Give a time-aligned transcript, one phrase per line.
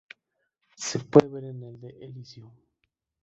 [0.77, 2.49] Se pueden ver en el de Elysium.